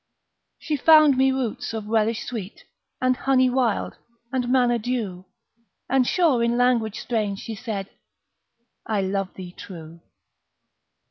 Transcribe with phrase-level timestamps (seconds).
[0.57, 2.63] She found me roots of relish sweet,
[2.99, 3.97] And honey wild,
[4.33, 5.25] and manna dew,
[5.87, 7.87] And sure in language strange she said,
[8.83, 9.99] "I love thee true!"